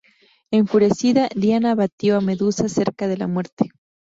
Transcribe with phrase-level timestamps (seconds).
[0.49, 3.69] Enfurecida, Diana batió a Medusa cerca de la muerte.